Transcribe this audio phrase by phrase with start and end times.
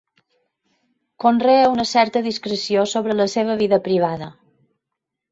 [1.23, 4.31] Conrea una certa discreció sobre la seva vida privada.